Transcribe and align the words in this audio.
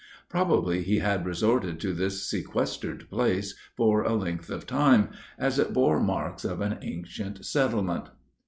Probably 0.29 0.81
he 0.81 0.97
had 0.97 1.27
resorted 1.27 1.79
to 1.81 1.93
this 1.93 2.23
sequestered 2.27 3.07
place 3.11 3.53
for 3.77 4.01
a 4.01 4.15
length 4.15 4.49
of 4.49 4.65
time, 4.65 5.09
as 5.37 5.59
it 5.59 5.73
bore 5.75 5.99
marks 5.99 6.43
of 6.43 6.59
an 6.59 6.79
ancient 6.81 7.45
settlement. 7.45 8.09